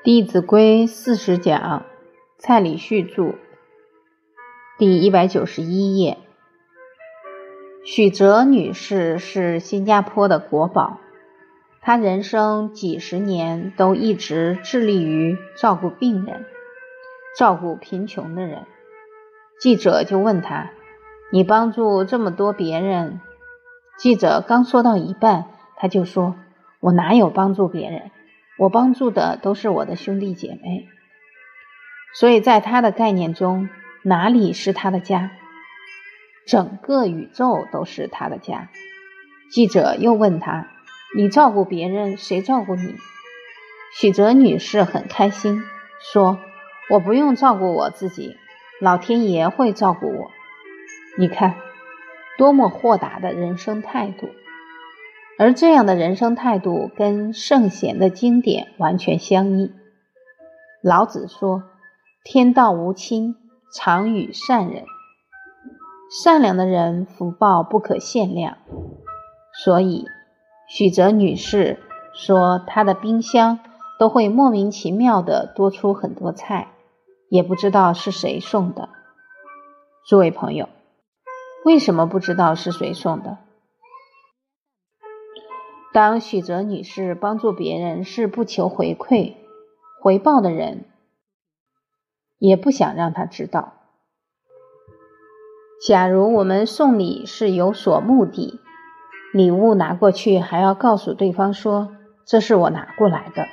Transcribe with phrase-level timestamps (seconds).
[0.02, 1.84] 《弟子规》四十讲，
[2.38, 3.34] 蔡礼旭著，
[4.78, 6.16] 第一百九十一页。
[7.84, 10.98] 许哲女士是新加坡的国宝，
[11.82, 16.46] 她人生几十年都一直致力于照顾病人，
[17.36, 18.62] 照顾贫穷的人。
[19.60, 20.70] 记者就问他
[21.30, 23.20] ：“你帮助这么多别人？”
[24.00, 25.44] 记者刚说到一半，
[25.76, 26.36] 他就说
[26.80, 28.10] ：“我哪有帮助别人？”
[28.60, 30.86] 我帮助的都是我的兄弟姐妹，
[32.12, 33.70] 所以在他的概念中，
[34.02, 35.30] 哪里是他的家？
[36.46, 38.68] 整个宇宙都是他的家。
[39.50, 40.68] 记者又问他
[41.16, 42.96] ：“你照顾别人，谁照顾你？”
[43.98, 45.62] 许哲女士很开心，
[46.12, 46.38] 说
[46.92, 48.36] ：“我不用照顾我自己，
[48.78, 50.30] 老天爷会照顾我。”
[51.16, 51.54] 你看，
[52.36, 54.28] 多么豁达的人生态度！
[55.40, 59.72] 而这样的人生态度跟圣贤的经典完全相依。
[60.82, 61.62] 老子说
[62.22, 63.36] ：“天道无亲，
[63.74, 64.84] 常与善人。
[66.10, 68.58] 善良的人福报不可限量。”
[69.64, 70.04] 所以，
[70.68, 71.78] 许哲女士
[72.12, 73.60] 说，她的冰箱
[73.98, 76.68] 都会莫名其妙的多出很多菜，
[77.30, 78.90] 也不知道是谁送的。
[80.06, 80.68] 诸位朋友，
[81.64, 83.38] 为什么不知道是谁送的？
[85.92, 89.34] 当许哲女士帮助别人是不求回馈、
[90.00, 90.84] 回报的人，
[92.38, 93.74] 也不想让他知道。
[95.84, 98.60] 假如我们送礼是有所目的，
[99.32, 103.46] 礼物拿过去还要告诉对方说这是我拿过来的，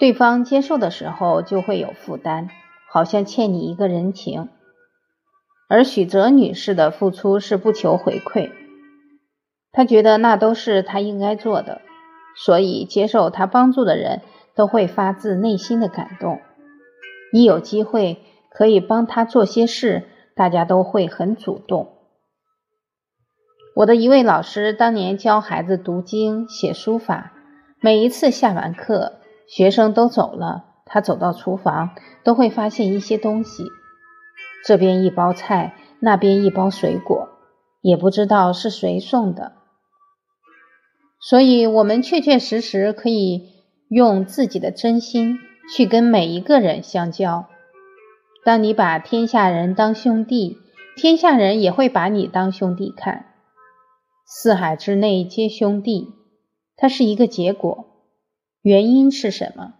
[0.00, 2.48] 对方接受的时候就会有负担，
[2.90, 4.48] 好像欠你一个人情。
[5.68, 8.50] 而许哲女士的付出是不求回馈。
[9.72, 11.80] 他觉得那都是他应该做的，
[12.36, 14.22] 所以接受他帮助的人
[14.54, 16.40] 都会发自内心的感动。
[17.32, 18.18] 一有机会
[18.50, 21.96] 可以帮他做些事，大家都会很主动。
[23.76, 27.32] 我的一位老师当年教孩子读经、写书法，
[27.80, 31.90] 每一次下完课，学生都走了，他走到厨房
[32.24, 33.62] 都会发现一些东西，
[34.66, 37.28] 这边一包菜，那边一包水果，
[37.80, 39.52] 也不知道是谁送的。
[41.20, 43.50] 所以，我们确确实实可以
[43.90, 45.38] 用自己的真心
[45.76, 47.46] 去跟每一个人相交。
[48.42, 50.56] 当你把天下人当兄弟，
[50.96, 53.26] 天下人也会把你当兄弟看。
[54.26, 56.08] 四海之内皆兄弟，
[56.76, 57.86] 它是一个结果。
[58.62, 59.74] 原因是什么？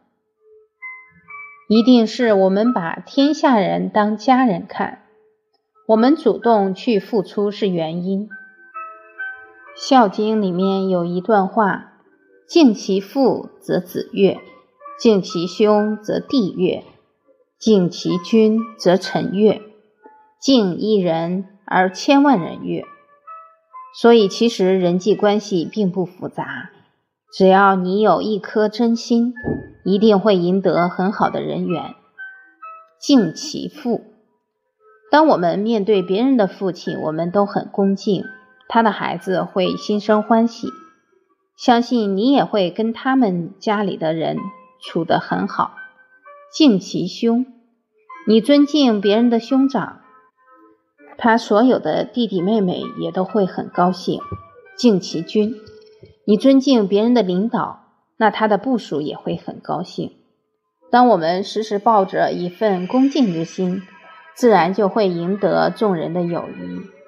[1.71, 5.05] 一定是我们把天下人当家人看，
[5.87, 8.29] 我们主动去付出是原因。
[9.77, 11.95] 《孝经》里面有一段话
[12.47, 14.39] ：“敬其父则子悦，
[14.99, 16.85] 敬其兄则弟悦，
[17.59, 19.63] 敬其君则臣悦，
[20.41, 22.85] 敬一人而千万人悦。”
[23.95, 26.71] 所以，其实人际关系并不复杂，
[27.33, 29.35] 只要你有一颗真心，
[29.85, 31.95] 一定会赢得很好的人缘。
[33.01, 34.03] 敬其父，
[35.11, 38.25] 当我们面对别人的父亲，我们都很恭敬。
[38.73, 40.69] 他的孩子会心生欢喜，
[41.57, 44.37] 相信你也会跟他们家里的人
[44.81, 45.73] 处得很好。
[46.53, 47.47] 敬其兄，
[48.29, 50.03] 你尊敬别人的兄长，
[51.19, 54.21] 他所有的弟弟妹妹也都会很高兴。
[54.77, 55.57] 敬其君，
[56.25, 57.87] 你尊敬别人的领导，
[58.19, 60.13] 那他的部属也会很高兴。
[60.93, 63.83] 当我们时时抱着一份恭敬之心，
[64.37, 67.00] 自然就会赢得众人的友谊。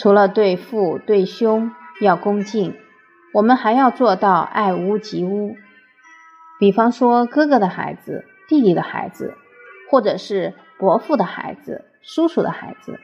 [0.00, 1.70] 除了对父对兄
[2.00, 2.74] 要恭敬，
[3.34, 5.54] 我们还要做到爱屋及乌。
[6.58, 9.34] 比方说，哥哥的孩子、弟弟的孩子，
[9.90, 12.98] 或者是伯父的孩子、叔叔的孩子，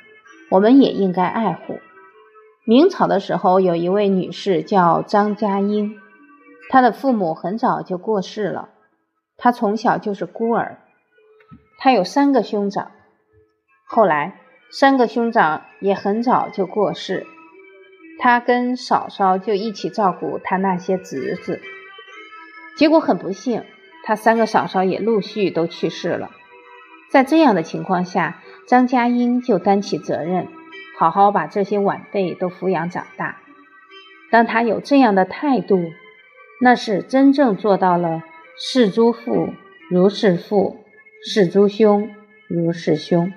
[0.50, 1.78] 我们也应该爱护。
[2.64, 6.00] 明朝的时候，有一位女士叫张嘉英，
[6.70, 8.70] 她的父母很早就过世了，
[9.36, 10.78] 她从小就是孤儿，
[11.78, 12.92] 她有三个兄长，
[13.84, 14.40] 后来。
[14.70, 17.26] 三个兄长也很早就过世，
[18.18, 21.60] 他跟嫂嫂就一起照顾他那些侄子。
[22.76, 23.64] 结果很不幸，
[24.04, 26.30] 他三个嫂嫂也陆续都去世了。
[27.10, 30.46] 在这样的情况下，张佳英就担起责任，
[30.98, 33.38] 好好把这些晚辈都抚养长大。
[34.30, 35.80] 当他有这样的态度，
[36.60, 38.22] 那是真正做到了
[38.58, 39.54] 视诸父
[39.88, 40.84] 如视父，
[41.24, 42.10] 视诸兄
[42.46, 43.32] 如视兄。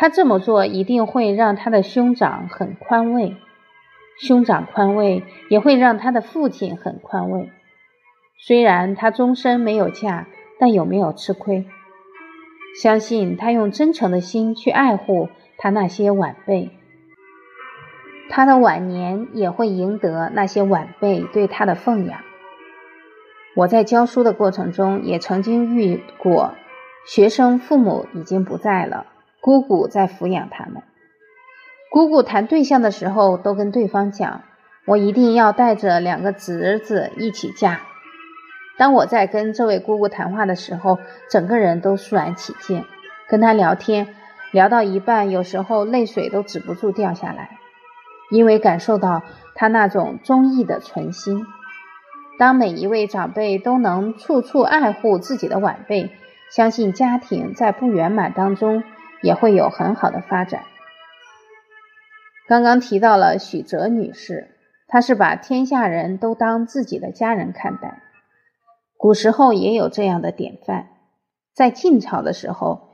[0.00, 3.36] 他这么做一定会让他的兄长很宽慰，
[4.18, 7.50] 兄长宽慰也会让他的父亲很宽慰。
[8.38, 10.26] 虽然他终身没有嫁，
[10.58, 11.66] 但有没有吃亏？
[12.80, 16.70] 相信他用真诚的心去爱护他那些晚辈，
[18.30, 22.22] 他的晚年也会赢得那些晚辈对他的奉养。
[23.54, 26.54] 我在教书的过程中，也曾经遇过
[27.06, 29.04] 学生父母已经不在了，
[29.40, 30.82] 姑姑在抚养他们。
[31.90, 34.42] 姑姑谈对象的时候，都跟对方讲
[34.86, 37.80] ：“我一定要带着两个侄子一起嫁。”
[38.78, 40.98] 当我在跟这位姑姑谈话的时候，
[41.28, 42.84] 整个人都肃然起敬。
[43.28, 44.14] 跟她聊天，
[44.52, 47.58] 聊到一半，有时候泪水都止不住掉下来，
[48.30, 49.22] 因为感受到
[49.54, 51.44] 她那种忠义的存心。
[52.38, 56.10] 当每一位长辈都能处处爱护自己的晚辈，
[56.50, 58.82] 相信家庭在不圆满当中
[59.22, 60.62] 也会有很好的发展。
[62.48, 64.56] 刚刚提到了许哲女士，
[64.88, 68.02] 她是把天下人都当自己的家人看待。
[68.96, 70.88] 古时候也有这样的典范，
[71.54, 72.90] 在晋朝的时候，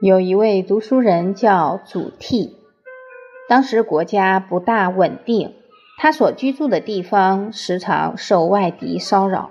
[0.00, 2.50] 有一位读书人叫祖逖，
[3.48, 5.54] 当时国家不大稳定。
[5.98, 9.50] 他所居住的地方时常受外敌骚扰，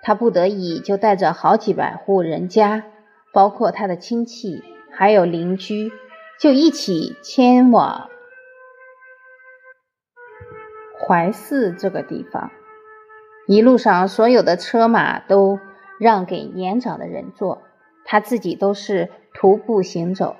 [0.00, 2.84] 他不得已就带着好几百户人家，
[3.36, 5.92] 包括他的亲戚还有邻居，
[6.40, 8.08] 就一起迁往
[10.98, 12.50] 怀寺这个地方。
[13.46, 15.60] 一路上，所有的车马都
[16.00, 17.60] 让给年长的人坐，
[18.06, 20.36] 他自己都是徒步行走。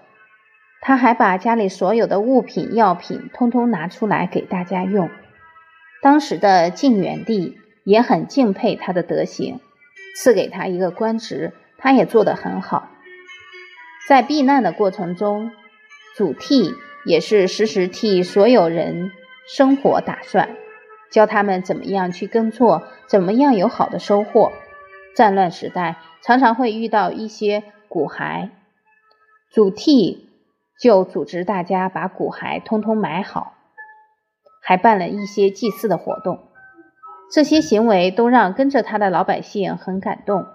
[0.81, 5.11] 他还把家里所有的物品、药品通通拿出来给大家用。
[6.01, 9.61] 当时的晋元帝也很敬佩他的德行，
[10.17, 11.53] 赐给他一个官职，
[11.87, 12.89] 他也做得很好。
[14.09, 15.53] 在避难的过程中，
[16.17, 16.75] 祖逖
[17.05, 19.13] 也是时时替所有人
[19.47, 20.57] 生活打算，
[21.13, 24.51] 教他们怎么样去耕作，怎么样有好的收获。
[25.15, 28.51] 战乱时代常常会遇到一些骨骸，
[29.49, 30.19] 祖逖
[30.81, 33.53] 就组织大家把骨骸通通埋好。
[34.61, 36.49] 还办了一些祭祀的活动，
[37.31, 40.47] 这些行为都让跟着他的老百姓很感动。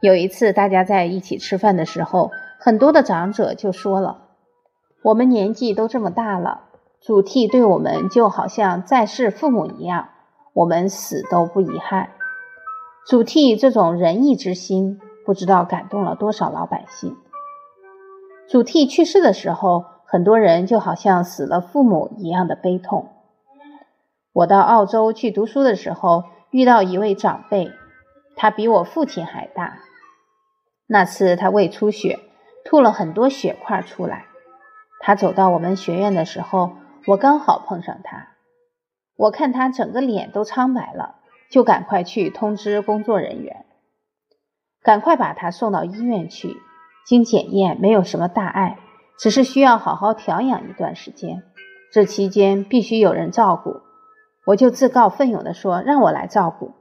[0.00, 4.28] 有一次，大家在一起吃饭的时候，很多的长者就说了
[5.04, 6.62] ：“我们年纪都这么大了，
[7.00, 10.08] 祖逖对我们就好像在世父母一样，
[10.54, 12.08] 我们死都不遗憾。”
[13.06, 17.16] 祖逖这种仁义之心，不知道感动了多少老百姓。
[18.48, 23.10] 祖逖去世的时候，很多人就好像死了父母一样的悲痛。
[24.32, 27.70] 我到澳洲去读书的时候，遇到一位长辈，
[28.34, 29.78] 他比我父亲还大。
[30.92, 32.18] 那次他胃出血，
[32.64, 34.24] 吐了很多血块出来。
[34.98, 36.72] 他走到我们学院的时候，
[37.06, 38.30] 我刚好碰上他。
[39.14, 43.66] 我看他整个脸都苍白了，就赶快去通知工作人员，
[44.82, 46.56] 赶快把他送到医院去。
[47.06, 48.76] 经检验，没有什么大碍，
[49.16, 51.44] 只是需要好好调养一段时间。
[51.92, 53.80] 这期间必须有人照顾。
[54.44, 56.72] 我就自告奋勇地说：“让我来照顾，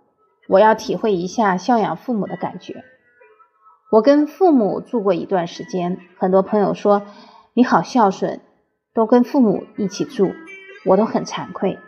[0.48, 2.84] 我要体会一下孝养父母的感觉。”
[3.92, 7.04] 我跟父母住过一段时间，很多朋友说
[7.54, 8.40] 你好孝顺，
[8.94, 10.34] 都跟父母一起住，
[10.86, 11.80] 我都很惭愧，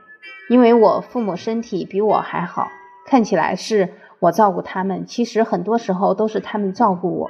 [0.49, 2.67] 因为我父母身体比我还好，
[3.05, 7.29] 看起来是我照顾他们，其实很多时候都是他们照顾我。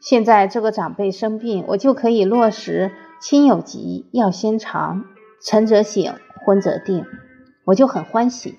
[0.00, 5.04] 现在这个长辈生病，我就可以落实“亲有疾，要先尝，
[5.42, 6.14] 晨则省。”
[6.44, 7.06] 昏则定，
[7.64, 8.58] 我就很欢喜。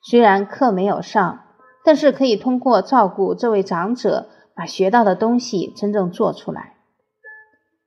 [0.00, 1.40] 虽然课没有上，
[1.88, 6.74] 但是可以通过照顾这位长者，把学到的东西真正做出来。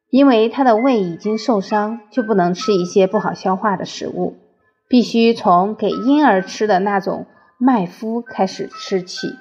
[0.10, 4.38] 因为他的胃已经受伤，就不能吃一些不好消化的食物，
[4.90, 7.28] 必须从给婴儿吃的那种
[7.60, 9.36] 麦麸开始吃起，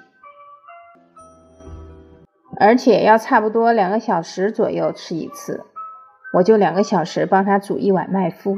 [2.58, 5.64] 而且要差不多两个小时左右吃一次。
[6.34, 8.54] 我就两个小时帮他煮一碗麦麸。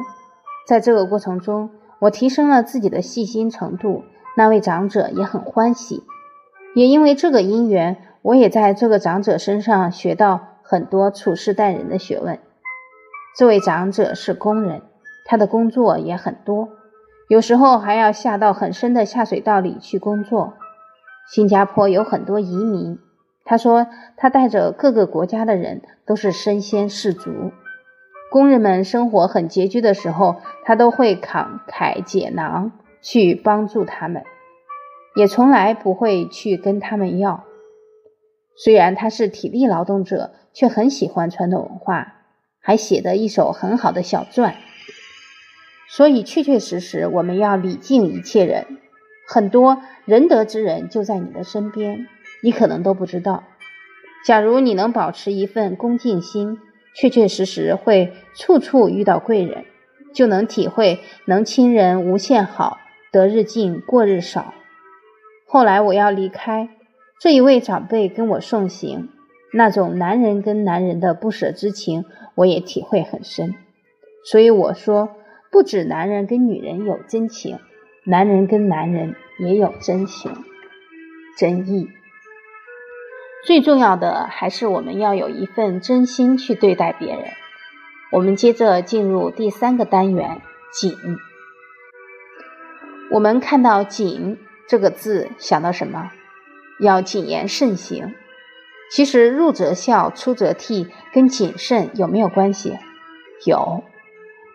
[0.67, 4.03] 在这个过程中，我提升了自己的细心程度，
[4.37, 6.05] 那位长者也很欢喜。
[6.75, 12.39] 也因为这个因缘，我也在这个长者身上学到很多处事待人的学问。
[13.37, 14.83] 这位长者是工人，
[15.25, 16.69] 他的工作也很多，
[17.29, 20.55] 有时候还要下到很深的下水道里去工作。
[21.31, 22.99] 新加坡有很多移民，
[23.45, 23.87] 他说
[24.17, 27.53] 他带着各个国家的人都是身先士卒。
[28.31, 32.73] 工人们生活很拮据的时候，他都会慷慨解囊
[33.03, 34.25] 去帮助他们，
[35.15, 37.45] 也从来不会去跟他们要。
[38.57, 42.15] 虽然他是体力劳动者，却很喜欢传统文化，
[42.61, 44.55] 还写得一手很好的小篆。
[45.89, 48.79] 所以，确确实实，我们要礼敬一切人，
[49.27, 52.07] 很多仁德之人就在你的身边，
[52.43, 53.45] 你可能都不知道。
[54.25, 56.59] 假如你能保持一份恭敬心，
[56.95, 59.65] 确确实实会处处遇到贵人，
[60.15, 62.79] 就能体会能亲人无限好，
[63.13, 64.55] 得日进，过日少。
[65.47, 66.71] 后来我要离开，
[67.21, 69.11] 这一位长辈跟我送行，
[69.53, 73.55] 那种男人跟男人的不舍之情，我也体会很深。
[74.25, 75.11] 所以我说，
[75.51, 77.59] 不止男人跟女人有真情。
[78.05, 80.33] 男人跟男人也有真情、
[81.39, 81.89] 真意，
[83.47, 87.27] 最重要的还是我们要有一份真心去对待别人。
[88.11, 90.41] 我们接着进入第三个单元
[90.75, 90.97] “谨”。
[93.13, 96.11] 我们看到“谨”这个字，想到什么？
[96.81, 98.15] 要谨言慎行。
[98.91, 102.79] 其实“入则孝，出则悌”跟谨慎有没有关系？
[103.45, 103.85] 有。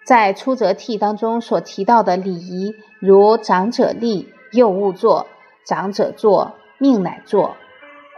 [0.04, 5.28] 在出则悌当中所提到的礼仪，如长者立，幼勿坐；
[5.64, 7.56] 长者坐，命乃坐。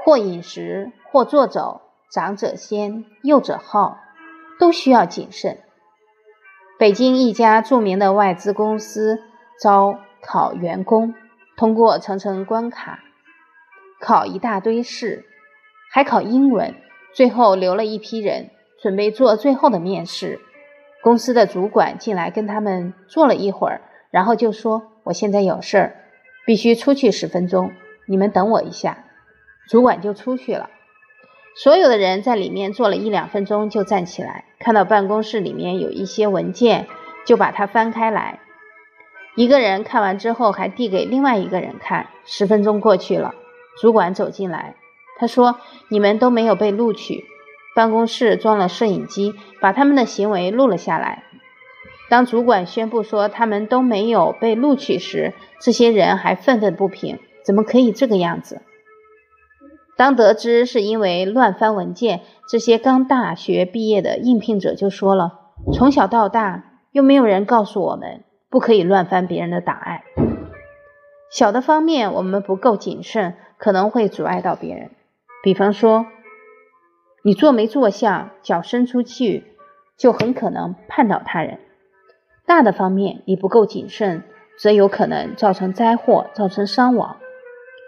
[0.05, 3.98] 或饮食，或坐走，长者先，幼者后，
[4.58, 5.58] 都需要谨慎。
[6.77, 9.19] 北京一家著名的外资公司
[9.62, 11.14] 招考员工，
[11.58, 13.00] 通过层层关卡，
[14.00, 15.26] 考一大堆试，
[15.92, 16.76] 还考英文，
[17.14, 18.50] 最后留了一批人
[18.82, 20.40] 准备做最后的面试。
[21.02, 25.96] 公司的主管进来跟他们坐了一会儿，然后就说：“我现在有事儿，
[26.46, 27.72] 必须出去十分钟，
[28.06, 29.06] 你们等我一下。”
[29.70, 30.70] 主管就出去了。
[31.56, 36.88] 所有的人在里面坐了一两分钟，就站起来，看到办公室里面有一些文件，
[37.26, 38.40] 就把它翻开来。
[39.39, 42.08] 一个人看完之后，还递给另外一个人看。
[42.25, 43.34] 十分钟过去了，
[43.79, 44.75] 主管走进来，
[45.17, 47.24] 他说：“你们都没有被录取。”
[47.74, 51.24] 办公室装了摄影机，把他们的行为录了下来。
[52.10, 58.62] 当主管宣布说他们都没有被录取时，这些人还愤愤不平：怎么可以这个样子？
[59.96, 70.01] 当得知是因为乱翻文件，这些刚大学毕业的应聘者就说了：从小到大，又没有人告诉我们不可以乱翻别人的档案。
[71.32, 74.91] 小的方面我们不够谨慎，可能会阻碍到别人。
[75.44, 76.06] 比方说。
[77.22, 79.44] 你坐没坐相，脚伸出去，
[79.98, 81.60] 就很可能绊倒他人。
[82.46, 84.24] 大的方面你不够谨慎，
[84.58, 87.18] 则有可能造成灾祸，造成伤亡。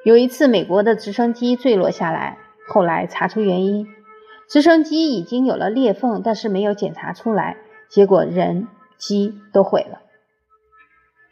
[0.03, 3.87] 有一次，美国的直升机坠落下来，后来查出原因，
[4.49, 7.55] 直升机已经有了裂缝，但是没有检查出来，
[7.87, 10.01] 结果人机都毁了。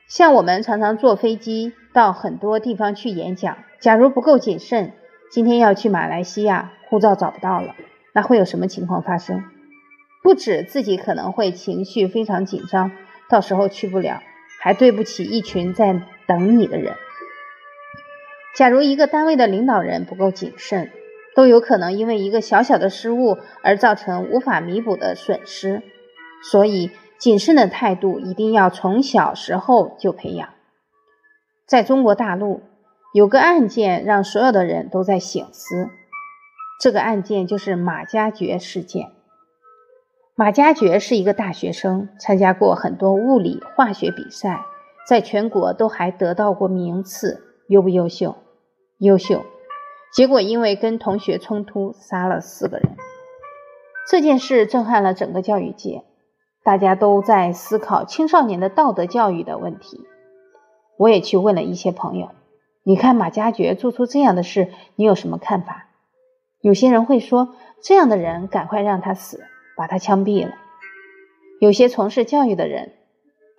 [0.10, 4.94] 像我们常常坐飞机到很多地方去演讲，假如不够谨慎，
[5.30, 7.76] 今天要去马来西亚，护照找不到了。
[8.12, 9.44] 那会有什么情况发生？
[10.24, 12.92] 不止自己可能会情绪非常紧张，
[13.30, 14.24] 到时候去不了，
[14.60, 16.96] 还对不起一群在等你的人。
[18.56, 20.90] 假如一个单位的领导人不够谨慎，
[21.36, 25.84] 都有可能因为一个小小的失误而造成无法弥补的损失。
[26.42, 30.50] 所以，谨慎的态度一定要从小时候就培养。
[31.68, 32.62] 在中国大陆，
[33.14, 35.90] 有个案件让所有的人都在醒思。
[36.80, 39.12] 这个案件就是马加爵事件。
[40.34, 44.66] 马加爵是一个大学生，参加过很多物理、化学比赛，
[45.06, 47.44] 在全国都还得到过名次。
[47.68, 48.38] 优不优秀？
[49.00, 49.46] 优秀。
[50.14, 52.96] 结果因为跟同学冲突，杀了四个人。
[54.10, 56.04] 这件事震撼了整个教育界，
[56.64, 60.06] 大家都在思考青少年的道德教育的问题。
[60.98, 62.32] 我也去问了一些朋友，
[62.84, 65.88] 你看马加爵做出这样的事，你有什么看法？
[66.62, 69.46] 有些人会说，这样的人赶快让他死，
[69.78, 70.56] 把他枪毙了。
[71.62, 72.94] 有些从事教育的人，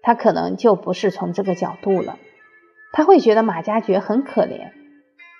[0.02, 2.18] 他可能就不是从这个角度了，
[2.92, 4.72] 他会觉得马加爵很可怜，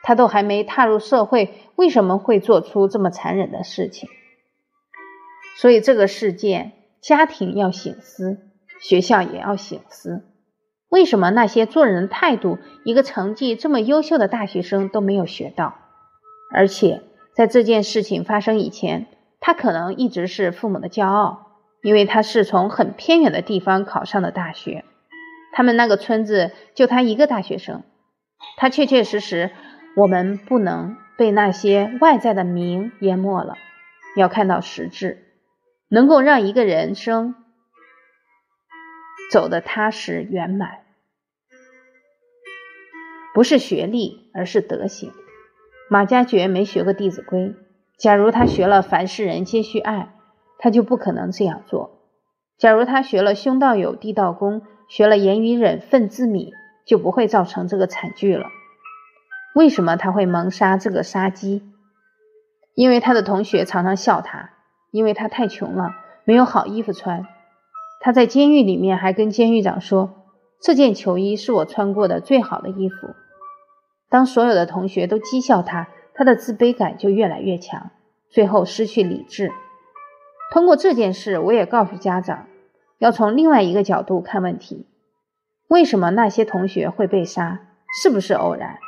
[0.03, 4.09] 他都还没踏入社会，为什么会做出这么残忍的事情？
[5.57, 8.39] 所以这个事件，家庭要醒思，
[8.81, 10.25] 学校也要醒思，
[10.89, 15.75] 为什么那些做人态度，一个成绩这么优秀的大学生都没有学到，
[16.53, 17.03] 而且。
[17.33, 19.07] 在这件事情发生以前，
[19.39, 21.47] 他可能一直是父母的骄傲，
[21.81, 24.85] 因为他是从很偏远的地方考上的大学，
[25.55, 27.83] 他们那个村子就他一个大学生。
[28.59, 29.53] 他确确实实，
[29.97, 33.55] 我们不能被那些外在的名淹没了，
[34.17, 35.30] 要看到实质，
[35.91, 37.35] 能够让一个人生
[39.33, 40.85] 走得踏实圆满，
[43.35, 45.13] 不是学历，而是德行。
[45.89, 47.41] 马加爵没学过《弟子规》，
[47.99, 50.15] 假如他学了“凡是人皆须爱”，
[50.59, 51.99] 他就不可能这样做；
[52.57, 56.53] 假如他学了“兄道友，弟道恭”，学了“严于忍，忿自泯”，
[56.87, 58.47] 就不会造成这个惨剧了。
[59.57, 61.65] 为什么他会蒙杀这个杀机？
[62.77, 64.51] 因为他的同学常常笑他，
[64.91, 65.91] 因为他太穷了，
[66.25, 67.27] 没有好衣服穿。
[68.01, 70.25] 他在监狱里面还跟监狱长说
[70.61, 73.15] ：“这件囚衣是我穿过的最好的衣服。”
[74.09, 77.91] 当所有的同学都讥笑他，他的自卑感就越来越强，
[78.29, 79.53] 最后失去理智。
[80.53, 82.47] 通过这件事，我也告诉家长，
[82.99, 84.87] 要从另外一个角度看问题：
[85.69, 87.61] 为什么那些同学会被杀？
[88.03, 88.79] 是不是偶然？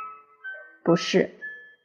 [0.83, 1.35] 不是，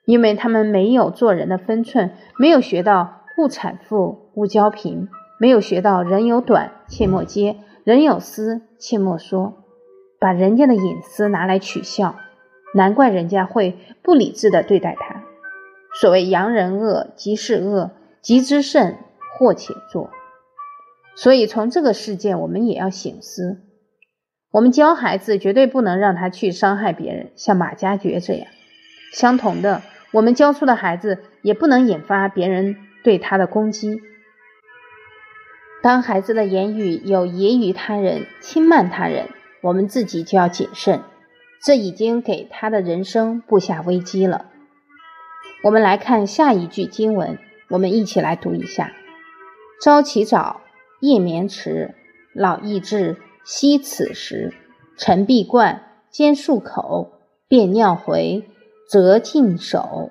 [0.06, 5.08] 因为他们没有做人的分寸，没有学到勿产妇勿交贫，
[5.40, 9.64] 没有学到人有短切莫揭，人有私切莫说，
[10.20, 12.16] 把人家的隐私拿来取笑，
[12.74, 15.22] 难怪人家会不理智的对待他。
[16.00, 18.98] 所谓扬人恶即是恶，即之甚。
[19.38, 20.10] 或且做，
[21.14, 23.60] 所以从这个事件，我们也要醒思：
[24.50, 28.48] 我们教孩子绝对不能让他去伤害别人，像马加爵这样。
[29.12, 32.74] 相同的，我们教出的孩子也不能引发别人
[33.08, 34.02] 对他的攻击。
[35.82, 39.30] 当孩子的言语有揶揄他人、轻慢他人，
[39.62, 41.00] 我们自己就要谨慎，
[41.62, 44.50] 这已经给他的人生布下危机了。
[45.64, 47.38] 我们来看下一句经文，
[47.70, 48.92] 我们一起来读一下。
[49.80, 50.60] 朝起早，
[51.00, 51.94] 夜眠迟，
[52.34, 54.52] 老易至，惜此时。
[54.98, 57.12] 晨必冠，兼漱口，
[57.48, 58.44] 便尿回，
[58.86, 60.10] 则净手。